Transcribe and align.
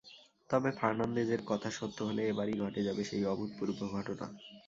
তবে 0.49 0.69
ফার্নান্দেজের 0.79 1.41
কথা 1.47 1.69
সত্য 1.77 1.97
হলে 2.07 2.21
এবারই 2.27 2.55
ঘটে 2.63 2.81
যাবে 2.87 3.01
সেই 3.09 3.23
অভূতপূর্ব 3.25 3.79
ঘটনা। 3.95 4.25